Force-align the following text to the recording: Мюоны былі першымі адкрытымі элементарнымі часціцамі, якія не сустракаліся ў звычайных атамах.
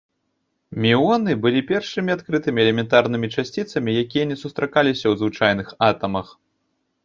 Мюоны 0.85 1.31
былі 1.43 1.61
першымі 1.71 2.15
адкрытымі 2.15 2.59
элементарнымі 2.65 3.27
часціцамі, 3.35 3.97
якія 4.05 4.25
не 4.33 4.41
сустракаліся 4.43 5.03
ў 5.09 5.13
звычайных 5.23 5.67
атамах. 5.93 6.27